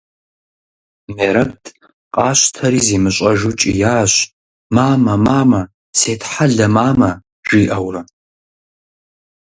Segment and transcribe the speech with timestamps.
[1.15, 1.61] Мерэт
[2.15, 4.13] къащтэри зимыщӀэжу кӀиящ:–
[4.75, 5.61] Мамэ, мамэ!
[5.99, 7.11] Сетхьэлэ, мамэ!–
[7.47, 8.01] жиӀэурэ.